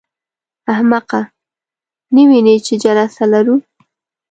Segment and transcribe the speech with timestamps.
[0.73, 1.21] احمقه!
[2.15, 3.55] نه وینې چې جلسه لرو.